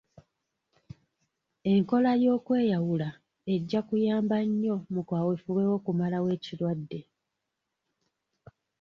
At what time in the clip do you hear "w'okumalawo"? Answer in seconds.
5.69-6.27